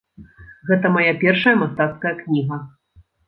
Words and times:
Гэта 0.69 0.91
мая 0.95 1.11
першая 1.25 1.53
мастацкая 1.65 2.13
кніга. 2.25 2.61